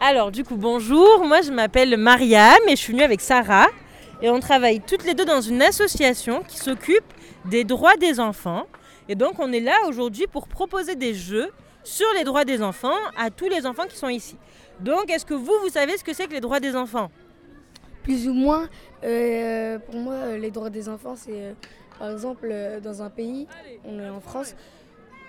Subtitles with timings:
[0.00, 1.24] Alors, du coup, bonjour.
[1.24, 3.66] Moi, je m'appelle Mariam et je suis venue avec Sarah.
[4.20, 7.04] Et on travaille toutes les deux dans une association qui s'occupe
[7.46, 8.66] des droits des enfants.
[9.08, 11.50] Et donc, on est là aujourd'hui pour proposer des jeux
[11.82, 14.36] sur les droits des enfants à tous les enfants qui sont ici.
[14.80, 17.10] Donc, est-ce que vous, vous savez ce que c'est que les droits des enfants?
[18.02, 18.68] Plus ou moins,
[19.02, 21.52] euh, pour moi, les droits des enfants, c'est euh,
[21.98, 23.48] par exemple euh, dans un pays,
[23.84, 24.54] on est en France,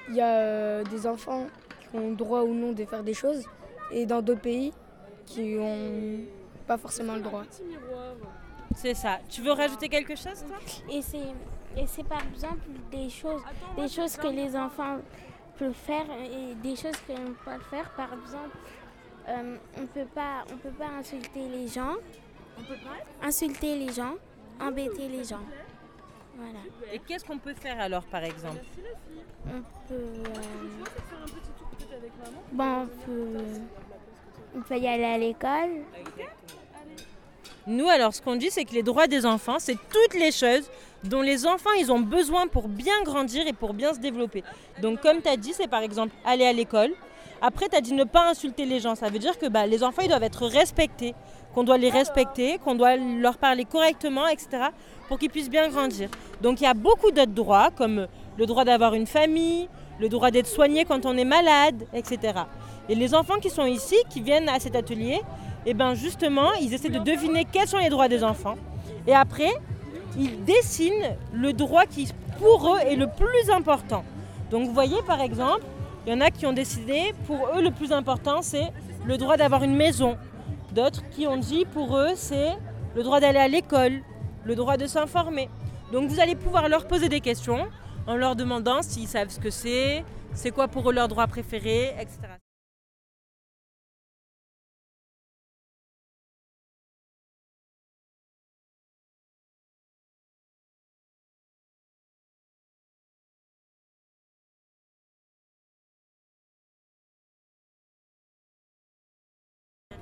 [0.09, 1.47] il y a des enfants
[1.89, 3.45] qui ont le droit ou non de faire des choses,
[3.91, 4.73] et dans d'autres pays
[5.25, 6.21] qui n'ont
[6.65, 7.43] pas forcément le droit.
[8.75, 9.19] C'est ça.
[9.29, 10.57] Tu veux rajouter quelque chose, toi?
[10.89, 11.33] Et c'est
[11.75, 13.41] et c'est par exemple des choses
[13.77, 14.97] des choses que les enfants
[15.57, 17.89] peuvent faire et des choses qu'ils ne peuvent pas faire.
[17.91, 18.57] Par exemple,
[19.29, 21.95] euh, on peut pas on peut pas insulter les gens.
[22.59, 23.27] On peut pas?
[23.27, 24.15] insulter les gens,
[24.59, 25.43] embêter les gens.
[26.37, 26.59] Voilà.
[26.93, 28.59] Et qu'est-ce qu'on peut faire alors, par exemple
[29.47, 30.23] On peut euh,
[32.51, 33.37] bon, on peut
[34.55, 35.83] on peut y aller à l'école.
[37.67, 40.69] Nous, alors, ce qu'on dit, c'est que les droits des enfants, c'est toutes les choses
[41.03, 44.43] dont les enfants, ils ont besoin pour bien grandir et pour bien se développer.
[44.81, 46.91] Donc, comme tu as dit, c'est par exemple aller à l'école.
[47.41, 48.95] Après, tu as dit ne pas insulter les gens.
[48.95, 51.13] Ça veut dire que bah, les enfants, ils doivent être respectés,
[51.57, 54.65] qu'on doit les respecter, qu'on doit leur parler correctement, etc.,
[55.07, 56.07] pour qu'ils puissent bien grandir.
[56.39, 58.05] Donc, il y a beaucoup d'autres droits, comme
[58.37, 59.67] le droit d'avoir une famille,
[59.99, 62.41] le droit d'être soigné quand on est malade, etc.
[62.89, 65.19] Et les enfants qui sont ici, qui viennent à cet atelier,
[65.65, 68.57] et bien justement, ils essaient de deviner quels sont les droits des enfants.
[69.07, 69.51] Et après,
[70.15, 74.03] ils dessinent le droit qui, pour eux, est le plus important.
[74.51, 75.63] Donc vous voyez, par exemple,
[76.05, 78.71] il y en a qui ont décidé, pour eux, le plus important, c'est
[79.07, 80.17] le droit d'avoir une maison.
[80.73, 82.57] D'autres qui ont dit, pour eux, c'est
[82.95, 84.01] le droit d'aller à l'école,
[84.43, 85.49] le droit de s'informer.
[85.91, 87.67] Donc vous allez pouvoir leur poser des questions
[88.07, 91.95] en leur demandant s'ils savent ce que c'est, c'est quoi pour eux leur droit préféré,
[91.99, 92.37] etc.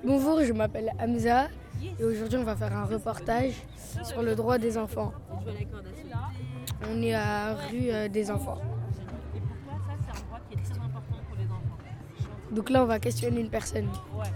[0.06, 1.48] Bonjour, je m'appelle Hamza
[2.00, 3.54] et aujourd'hui on va faire un reportage
[4.04, 5.12] sur le droit des enfants.
[6.88, 8.60] On est à rue euh, des enfants.
[9.36, 11.78] Et pourquoi ça, c'est un droit qui est très important pour les enfants
[12.52, 13.90] Donc là on va questionner une personne.
[14.16, 14.28] Ouais.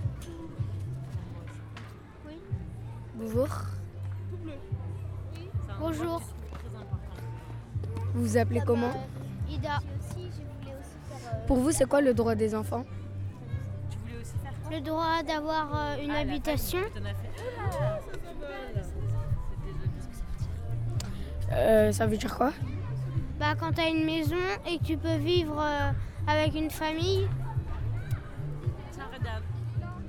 [3.16, 3.48] Bonjour,
[5.80, 6.22] Bonjour.
[8.16, 8.92] vous vous appelez comment?
[9.48, 9.80] Ida.
[11.46, 12.86] Pour vous c'est quoi le droit des enfants?
[14.72, 16.80] Le droit d'avoir euh, une Ah, habitation.
[16.80, 17.10] va.
[21.56, 22.52] Euh, Ça veut dire quoi?
[23.40, 24.36] Bah, quand tu as une maison
[24.68, 25.92] et que tu peux vivre euh,
[26.28, 27.28] avec une famille,
[28.92, 29.44] Tiens, regarde.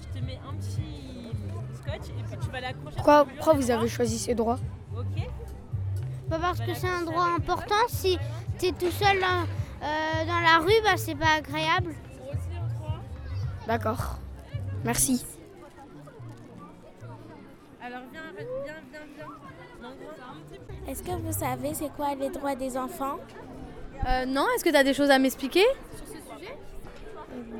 [0.00, 1.32] Je te mets un petit
[1.74, 2.96] scotch et puis tu vas l'accrocher.
[2.96, 4.58] pourquoi, pourquoi vous avez choisi ces droits?
[4.96, 5.04] Ok.
[6.28, 7.74] bah, parce que c'est un droit important.
[7.88, 8.18] Si
[8.58, 9.46] tu es tout seul dans,
[9.86, 11.94] euh, dans la rue, bah, c'est pas agréable.
[13.66, 14.18] D'accord.
[14.84, 15.24] Merci.
[17.82, 19.26] Alors viens, viens, viens, viens.
[20.88, 23.18] Est-ce que vous savez c'est quoi les droits des enfants?
[24.08, 25.64] Euh, non, est-ce que tu as des choses à m'expliquer?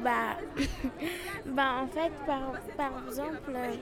[0.02, 0.36] Bah,
[1.46, 3.72] bah en fait, par, par exemple, euh,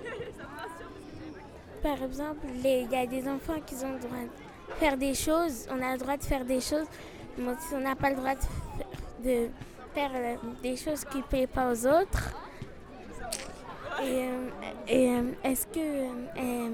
[1.82, 5.14] par exemple, les- il y a des enfants qui ont le droit de faire des
[5.14, 5.66] choses.
[5.70, 6.86] On a le droit de faire des choses,
[7.38, 8.88] mais on n'a pas le droit de faire,
[9.24, 9.48] de
[9.94, 12.34] faire euh, des choses qui ne plaisent pas aux autres.
[14.02, 14.48] Et, euh,
[14.86, 16.68] et, euh, est-ce que euh,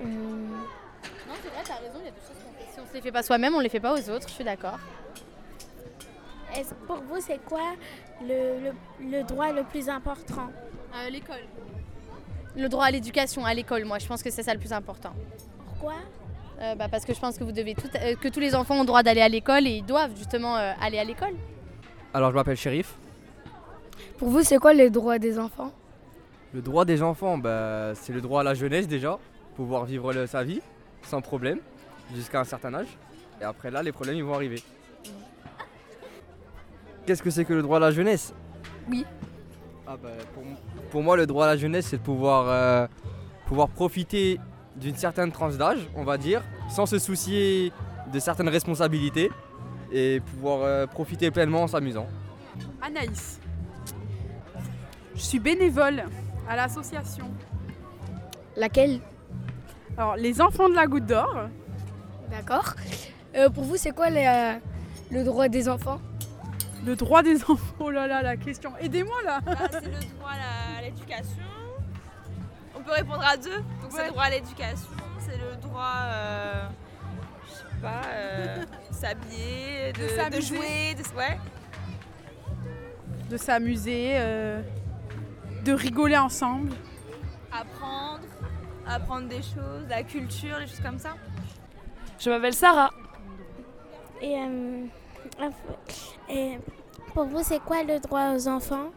[0.00, 2.72] Non, c'est vrai, tu as raison, il y a des choses qu'on fait.
[2.72, 4.32] Si on ne les fait pas soi-même, on ne les fait pas aux autres, je
[4.32, 4.78] suis d'accord.
[6.56, 7.74] est-ce pour vous c'est quoi
[8.22, 10.48] le, le- le droit le plus important?
[11.10, 11.44] L'école.
[12.56, 15.12] Le droit à l'éducation, à l'école, moi, je pense que c'est ça le plus important.
[15.66, 15.94] Pourquoi?
[16.60, 18.76] Euh, bah, parce que je pense que vous devez tout, euh, que tous les enfants
[18.76, 21.34] ont le droit d'aller à l'école et ils doivent justement euh, aller à l'école.
[22.14, 22.94] Alors je m'appelle Shérif.
[24.16, 25.70] Pour vous c'est quoi les droits des enfants?
[26.54, 29.18] Le droit des enfants, bah, c'est le droit à la jeunesse déjà,
[29.56, 30.60] pouvoir vivre le- sa vie
[31.02, 31.58] sans problème
[32.14, 32.88] jusqu'à un certain âge.
[33.40, 34.62] Et après là, les problèmes ils vont arriver.
[37.06, 38.34] Qu'est-ce que c'est que le droit à la jeunesse?
[38.88, 39.04] Oui.
[39.86, 40.08] Ah bah,
[40.90, 42.86] pour moi, le droit à la jeunesse, c'est de pouvoir, euh,
[43.46, 44.38] pouvoir profiter
[44.76, 47.72] d'une certaine tranche d'âge, on va dire, sans se soucier
[48.12, 49.30] de certaines responsabilités
[49.92, 52.06] et pouvoir euh, profiter pleinement en s'amusant.
[52.82, 53.40] Anaïs.
[55.14, 56.04] Je suis bénévole
[56.48, 57.26] à l'association.
[58.56, 59.00] Laquelle?
[59.96, 61.48] Alors, les enfants de la Goutte d'Or,
[62.30, 62.74] D'accord.
[63.36, 64.58] Euh, pour vous c'est quoi les, euh,
[65.10, 66.00] le droit des enfants?
[66.84, 67.74] Le droit des enfants.
[67.80, 68.72] Oh là là, la question.
[68.80, 69.40] Aidez-moi là.
[69.46, 70.30] Ah, c'est le droit
[70.78, 71.42] à l'éducation.
[72.76, 73.56] On peut répondre à deux.
[73.56, 76.68] Donc c'est le droit à l'éducation, c'est le droit, euh,
[77.46, 81.38] je sais pas, euh, s'habiller, de, De de jouer, de, ouais.
[83.30, 84.60] De s'amuser, euh,
[85.68, 86.72] de rigoler ensemble.
[87.52, 88.24] apprendre,
[88.86, 91.10] apprendre des choses, la culture, des choses comme ça.
[92.18, 92.90] Je m'appelle Sarah.
[94.22, 94.86] Et, euh,
[96.30, 96.58] et
[97.12, 98.90] pour vous, c'est quoi le droit aux enfants?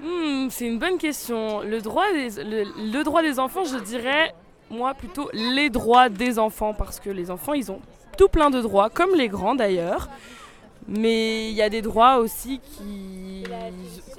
[0.00, 1.60] Hmm, c'est une bonne question.
[1.60, 4.34] Le droit, des, le, le droit des enfants, je dirais,
[4.70, 7.80] moi plutôt les droits des enfants, parce que les enfants, ils ont
[8.16, 10.08] tout plein de droits, comme les grands d'ailleurs.
[10.88, 13.44] Mais il y a des droits aussi qui,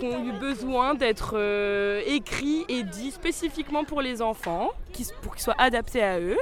[0.01, 4.69] ont eu besoin d'être euh, écrits et dits spécifiquement pour les enfants,
[5.21, 6.38] pour qu'ils soient adaptés à eux.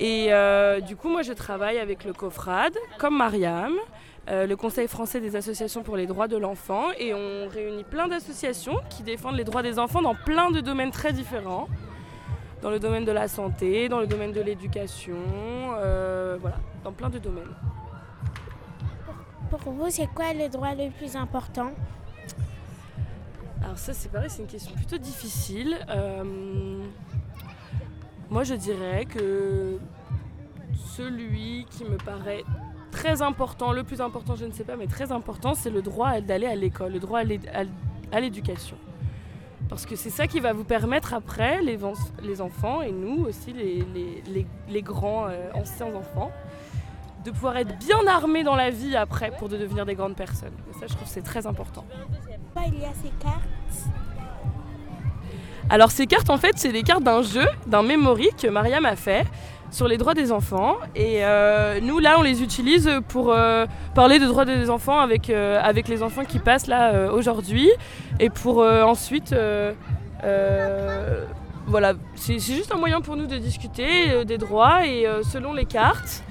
[0.00, 3.72] Et euh, du coup, moi, je travaille avec le COFRAD, comme Mariam,
[4.28, 8.08] euh, le Conseil français des associations pour les droits de l'enfant, et on réunit plein
[8.08, 11.68] d'associations qui défendent les droits des enfants dans plein de domaines très différents.
[12.62, 15.16] Dans le domaine de la santé, dans le domaine de l'éducation,
[16.40, 17.54] voilà, dans plein de domaines.
[19.50, 21.70] Pour vous, c'est quoi le droit le plus important
[23.62, 25.78] Alors ça c'est pareil, c'est une question plutôt difficile.
[25.88, 26.84] Euh,
[28.28, 29.78] moi je dirais que
[30.74, 32.44] celui qui me paraît
[32.90, 36.20] très important, le plus important je ne sais pas, mais très important, c'est le droit
[36.20, 38.76] d'aller à l'école, le droit à l'éducation.
[39.70, 44.82] Parce que c'est ça qui va vous permettre après, les, enfants et nous aussi, les
[44.82, 46.32] grands euh, anciens enfants,
[47.24, 50.54] de pouvoir être bien armés dans la vie après pour de devenir des grandes personnes.
[50.70, 51.84] Et ça je trouve c'est très important.
[52.66, 53.88] Il y a ces cartes
[55.70, 58.96] Alors ces cartes en fait c'est des cartes d'un jeu, d'un memory que Mariam a
[58.96, 59.26] fait
[59.70, 64.18] sur les droits des enfants et euh, nous là on les utilise pour euh, parler
[64.18, 67.70] de droits des enfants avec, euh, avec les enfants qui passent là aujourd'hui
[68.18, 69.34] et pour ensuite
[71.66, 76.22] voilà c'est juste un moyen pour nous de discuter des droits et selon les cartes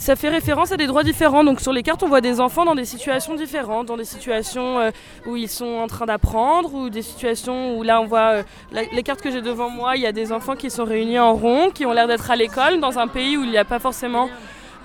[0.00, 1.44] ça fait référence à des droits différents.
[1.44, 4.78] Donc sur les cartes, on voit des enfants dans des situations différentes, dans des situations
[4.78, 4.90] euh,
[5.26, 8.42] où ils sont en train d'apprendre, ou des situations où là on voit euh,
[8.72, 11.18] la- les cartes que j'ai devant moi, il y a des enfants qui sont réunis
[11.18, 13.64] en rond, qui ont l'air d'être à l'école, dans un pays où il n'y a
[13.66, 14.30] pas forcément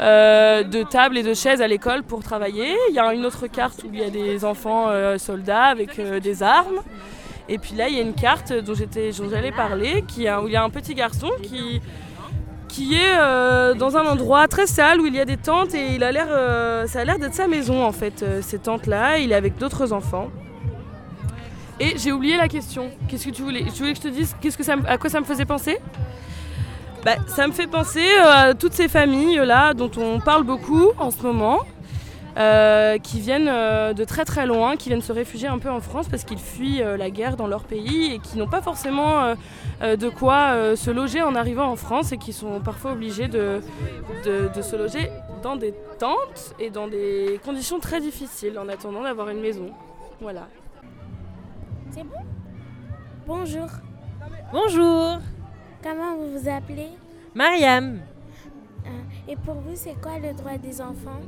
[0.01, 2.75] euh, de table et de chaises à l'école pour travailler.
[2.89, 5.91] Il y a une autre carte où il y a des enfants soldats avec
[6.21, 6.81] des armes.
[7.47, 10.56] Et puis là, il y a une carte dont j'étais, j'allais parler, où il y
[10.57, 11.79] a un petit garçon qui,
[12.67, 15.95] qui est euh, dans un endroit très sale où il y a des tentes et
[15.95, 19.17] il a l'air, euh, ça a l'air d'être sa maison en fait, euh, ces tentes-là.
[19.19, 20.29] Il est avec d'autres enfants.
[21.79, 22.89] Et j'ai oublié la question.
[23.07, 25.09] Qu'est-ce que tu voulais Tu voulais que je te dise qu'est-ce que ça, à quoi
[25.09, 25.77] ça me faisait penser?
[27.03, 31.21] Bah, Ça me fait penser à toutes ces familles-là dont on parle beaucoup en ce
[31.21, 31.59] moment.
[32.38, 35.80] Euh, qui viennent euh, de très très loin, qui viennent se réfugier un peu en
[35.80, 39.22] France parce qu'ils fuient euh, la guerre dans leur pays et qui n'ont pas forcément
[39.22, 39.36] euh,
[39.82, 43.28] euh, de quoi euh, se loger en arrivant en France et qui sont parfois obligés
[43.28, 43.62] de,
[44.26, 45.10] de, de se loger
[45.44, 49.70] dans des tentes et dans des conditions très difficiles en attendant d'avoir une maison.
[50.20, 50.48] Voilà.
[51.92, 52.20] C'est bon?
[53.28, 53.68] Bonjour.
[54.52, 55.18] Bonjour,
[55.84, 56.90] Comment vous vous appelez?
[57.34, 58.00] Mariam.
[59.28, 61.22] Et pour vous, c'est quoi le droit des enfants?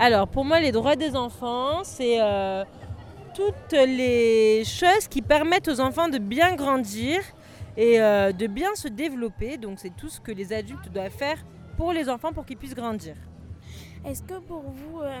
[0.00, 2.64] Alors, pour moi, les droits des enfants, c'est euh,
[3.34, 7.18] toutes les choses qui permettent aux enfants de bien grandir
[7.76, 9.56] et euh, de bien se développer.
[9.56, 11.44] Donc, c'est tout ce que les adultes doivent faire
[11.76, 13.16] pour les enfants pour qu'ils puissent grandir.
[14.06, 15.20] Est-ce que pour vous, euh,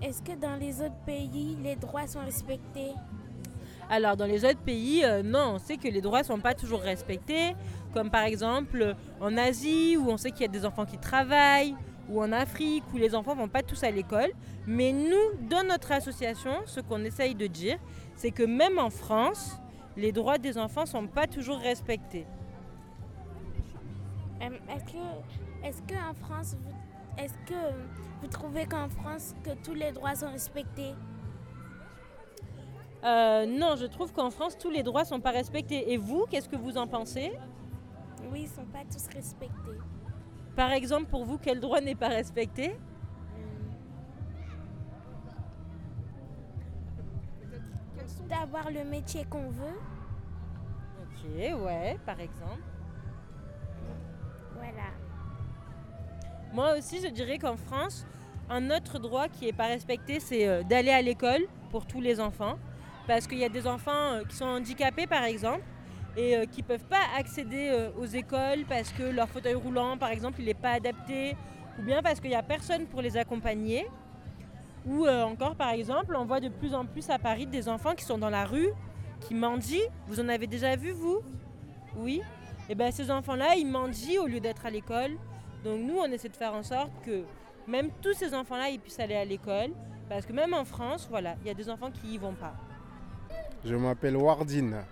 [0.00, 2.92] est-ce que dans les autres pays, les droits sont respectés?
[3.90, 6.54] Alors, dans les autres pays, euh, non, on sait que les droits ne sont pas
[6.54, 7.56] toujours respectés.
[7.92, 11.74] Comme par exemple en Asie, où on sait qu'il y a des enfants qui travaillent,
[12.08, 14.30] ou en Afrique, où les enfants ne vont pas tous à l'école.
[14.66, 17.78] Mais nous, dans notre association, ce qu'on essaye de dire,
[18.16, 19.58] c'est que même en France,
[19.96, 22.26] les droits des enfants ne sont pas toujours respectés.
[24.42, 27.60] Euh, Est-ce que, est-ce que en France, vous, est-ce que
[28.20, 30.92] vous trouvez qu'en France que tous les droits sont respectés?
[33.04, 35.92] Euh, non, je trouve qu'en France, tous les droits ne sont pas respectés.
[35.92, 37.32] Et vous, qu'est-ce que vous en pensez?
[38.32, 39.78] Oui, ils sont pas tous respectés.
[40.56, 42.76] Par exemple, pour vous, quel droit n'est pas respecté?
[48.28, 49.78] D'avoir le métier qu'on veut,
[51.02, 51.30] Ok,
[51.64, 52.62] ouais, par exemple.
[54.54, 54.90] voilà.
[56.52, 58.06] Moi aussi, je dirais qu'en France,
[58.48, 62.18] un autre droit qui n'est pas respecté, c'est euh, d'aller à l'école pour tous les
[62.20, 62.58] enfants.
[63.06, 65.62] Parce qu'il y a des enfants euh, qui sont handicapés, par exemple,
[66.16, 69.96] et euh, qui ne peuvent pas accéder euh, aux écoles parce que leur fauteuil roulant,
[69.98, 71.36] par exemple, il n'est pas adapté,
[71.78, 73.86] ou bien parce qu'il n'y a personne pour les accompagner.
[74.86, 77.94] Ou euh, encore, par exemple, on voit de plus en plus à Paris des enfants
[77.94, 78.68] qui sont dans la rue,
[79.20, 79.88] qui mendient.
[80.06, 81.20] Vous en avez déjà vu, vous?
[81.96, 82.20] Oui?
[82.68, 85.12] Et bien, ces enfants-là, ils mendient au lieu d'être à l'école.
[85.64, 87.24] Donc, nous, on essaie de faire en sorte que
[87.66, 89.70] même tous ces enfants-là, ils puissent aller à l'école.
[90.08, 92.52] Parce que même en France, voilà, il y a des enfants qui y vont pas.
[93.64, 94.82] Je m'appelle Wardine.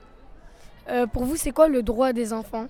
[0.89, 2.67] Euh, pour vous, c'est quoi le droit des enfants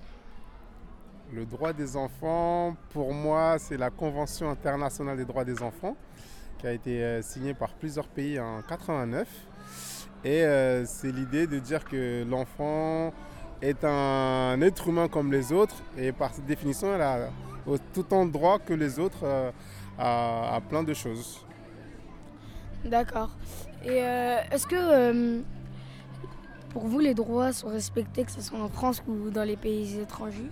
[1.33, 5.95] Le droit des enfants, pour moi, c'est la Convention internationale des droits des enfants
[6.59, 9.27] qui a été euh, signée par plusieurs pays en 89.
[10.23, 13.11] Et euh, c'est l'idée de dire que l'enfant
[13.61, 17.29] est un être humain comme les autres et par définition, elle a
[17.65, 19.51] autant de droits que les autres euh,
[19.97, 21.45] à, à plein de choses.
[22.85, 23.31] D'accord.
[23.83, 25.41] Et est-ce que
[26.73, 29.99] pour vous, les droits sont respectés, que ce soit en France ou dans les pays
[29.99, 30.49] étrangers?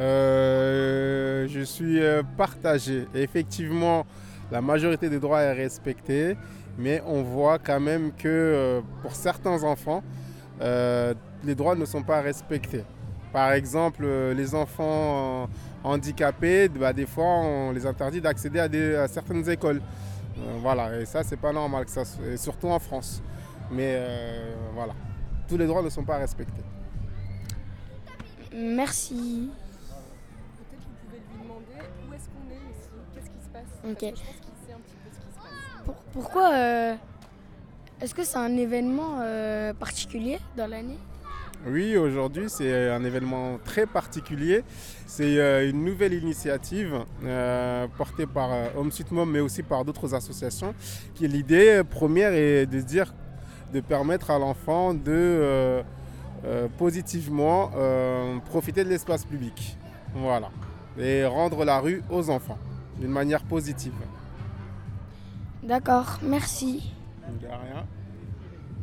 [0.00, 3.06] Euh, je suis euh, partagé.
[3.14, 4.04] Effectivement,
[4.52, 6.36] la majorité des droits est respectée,
[6.78, 10.02] mais on voit quand même que euh, pour certains enfants,
[10.60, 12.84] les droits ne sont pas respectés.
[13.32, 15.48] Par exemple, les enfants
[15.82, 19.82] handicapés, bah, des fois, on les interdit d'accéder à, certaines écoles.
[20.60, 21.86] Voilà, et ça, c'est pas normal,
[22.30, 23.20] et surtout en France.
[23.72, 24.00] Mais
[24.74, 24.94] voilà,
[25.48, 26.62] tous les droits ne sont pas respectés.
[28.54, 29.50] Merci.
[30.56, 33.62] Peut-être vous pouvez lui demander où est-ce qu'on est ici, qu'est-ce qui se passe?
[33.84, 34.00] Ok.
[34.00, 35.84] Parce que je pense qu'il sait un petit peu ce qui se passe.
[35.84, 36.94] Pour- pourquoi euh,
[38.00, 40.98] Est-ce que c'est un événement euh, particulier dans l'année?
[41.66, 44.62] Oui, aujourd'hui, c'est un événement très particulier.
[45.06, 49.82] C'est euh, une nouvelle initiative euh, portée par euh, Home Sweet Mom, mais aussi par
[49.84, 50.74] d'autres associations.
[51.14, 53.14] Qui l'idée première est de dire,
[53.74, 55.82] de permettre à l'enfant de euh,
[56.44, 59.76] euh, positivement euh, profiter de l'espace public.
[60.14, 60.50] Voilà.
[60.96, 62.58] Et rendre la rue aux enfants
[63.00, 63.92] d'une manière positive.
[65.64, 66.92] D'accord, merci.
[67.40, 67.84] De rien.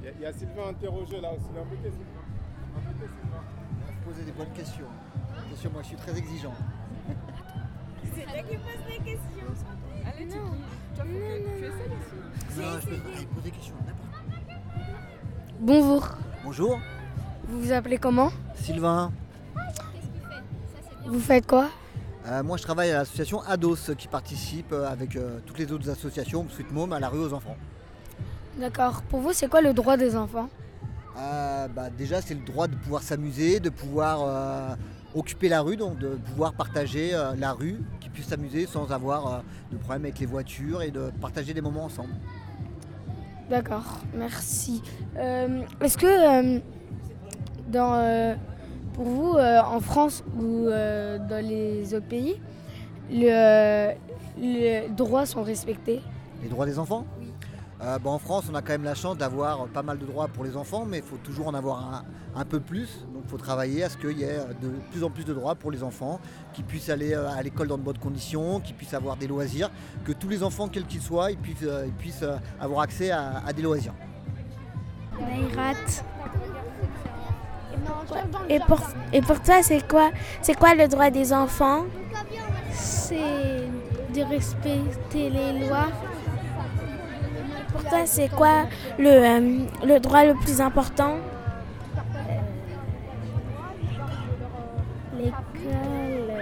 [0.02, 1.46] Il y a- il y, a Sylvain interrogé là aussi.
[1.46, 1.64] Sylvain.
[3.88, 4.88] Vous posez des bonnes questions.
[5.48, 6.54] Attention, moi je suis très exigeant.
[8.14, 9.50] C'est toi qui poses des questions.
[10.06, 12.60] Allez, tu que tu essaies aussi.
[12.60, 13.76] Non, je peux poser des questions.
[15.64, 16.10] Bonjour.
[16.44, 16.80] Bonjour,
[17.48, 19.12] Vous vous appelez comment Sylvain.
[21.06, 21.70] Vous faites quoi
[22.26, 25.88] Euh, moi je travaille à l'association ADOS qui participe euh, avec euh, toutes les autres
[25.90, 27.56] associations Sweet Mom à la rue aux enfants.
[28.60, 29.04] D'accord.
[29.04, 30.50] Pour vous, c'est quoi le droit des enfants
[31.20, 34.78] Euh, bah, déjà c'est le droit de pouvoir s'amuser, de pouvoir
[35.14, 39.78] occuper la rue, donc de pouvoir partager la rue, qu'ils puissent s'amuser sans avoir de
[39.78, 42.14] problème avec les voitures et de partager des moments ensemble.
[43.52, 44.82] D'accord, merci.
[45.18, 46.60] Euh, Est-ce que euh,
[47.98, 48.34] euh,
[48.94, 52.36] pour vous, en France ou dans les autres pays,
[53.12, 53.92] le-
[54.40, 56.00] les droits sont respectés?
[56.42, 57.06] Les droits des enfants?
[57.84, 60.28] Euh, bah, En France, on a quand même la chance d'avoir pas mal de droits
[60.28, 62.06] pour les enfants, mais il faut toujours en avoir un,
[62.40, 63.06] un peu plus.
[63.14, 65.56] Donc il faut travailler à ce qu'il y ait de plus en plus de droits
[65.56, 66.20] pour les enfants,
[66.54, 69.72] qu'ils puissent aller euh, à l'école dans de bonnes conditions, qu'ils puissent avoir des loisirs,
[70.06, 73.10] que tous les enfants, quels qu'ils soient, ils puissent, euh, ils puissent euh, avoir accès
[73.10, 73.94] à, à des loisirs.
[75.20, 75.74] Nairat.
[78.50, 78.80] Et pour,
[79.14, 80.12] et pour toi, c'est quoi,
[80.42, 81.86] c'est quoi le droit des enfants?
[82.74, 83.68] C'est
[84.14, 85.88] de respecter les lois.
[87.72, 88.66] Pour toi, c'est quoi
[89.00, 91.16] le, euh, droit le plus important?
[95.18, 96.34] L'école,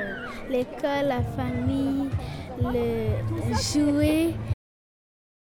[0.49, 2.09] l'école, la famille,
[2.61, 4.35] le jouer,